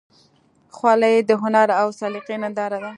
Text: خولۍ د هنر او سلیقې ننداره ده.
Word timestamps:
خولۍ 0.75 1.15
د 1.29 1.31
هنر 1.41 1.67
او 1.81 1.87
سلیقې 1.99 2.35
ننداره 2.43 2.77
ده. 2.83 2.89